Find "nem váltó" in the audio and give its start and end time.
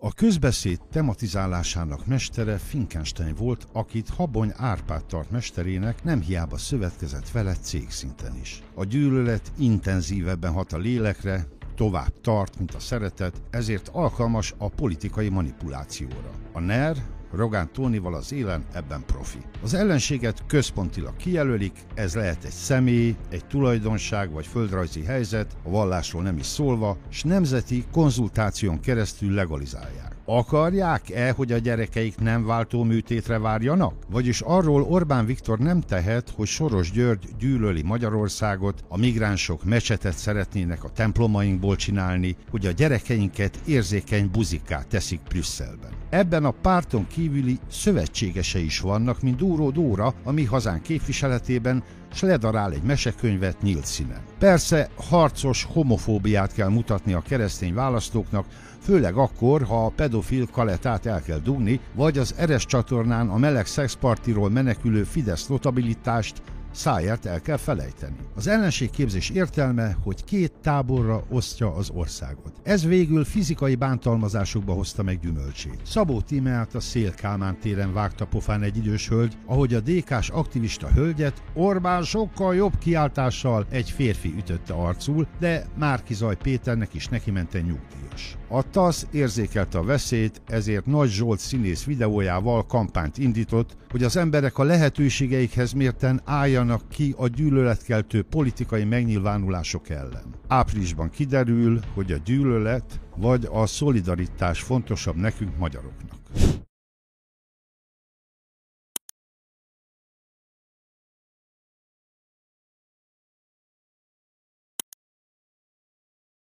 32.18-32.82